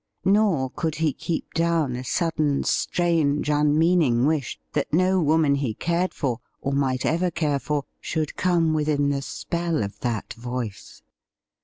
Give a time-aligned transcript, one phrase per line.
[0.25, 6.11] Nor could he keep down a sudden strange unmeaning wish that no woman he cared
[6.11, 11.03] for, or might ever care for, should come within the spell of that voice.